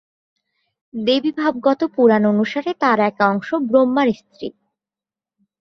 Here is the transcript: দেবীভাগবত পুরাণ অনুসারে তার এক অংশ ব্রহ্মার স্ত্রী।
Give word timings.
দেবীভাগবত 0.93 1.81
পুরাণ 1.95 2.23
অনুসারে 2.25 2.71
তার 2.79 2.99
এক 3.09 3.17
অংশ 3.29 3.49
ব্রহ্মার 3.69 4.07
স্ত্রী। 4.13 4.47